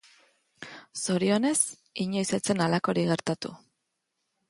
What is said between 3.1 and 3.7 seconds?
gertatu.